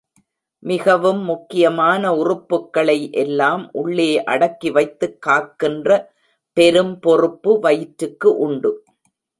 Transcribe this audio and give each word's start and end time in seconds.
மிகவும் 0.63 1.19
முக்கியமான 1.23 2.13
உறுப்புக்களை 2.13 2.97
எல்லாம் 3.15 3.69
உள்ளே 3.71 4.23
அடக்கி 4.25 4.71
வைத்துக் 4.71 5.21
காக்கின்ற 5.21 5.89
பெரும் 6.57 6.99
பொறுப்பு 6.99 7.59
வயிற்றுக்கு 7.59 8.37
உண்டு. 8.37 8.71